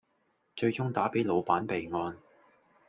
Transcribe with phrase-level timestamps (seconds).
[0.55, 2.17] 最終打俾老闆備案